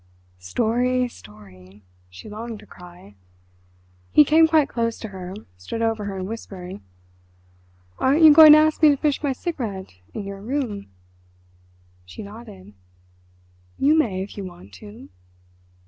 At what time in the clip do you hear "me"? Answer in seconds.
8.81-8.89